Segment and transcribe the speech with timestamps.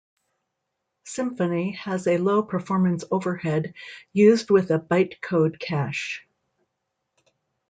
[1.05, 3.75] Symfony has a low performance overhead
[4.13, 6.25] used with a bytecode cache.